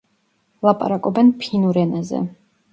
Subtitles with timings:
[0.67, 2.27] ლაპარაკობენ ფინურ ენაზე.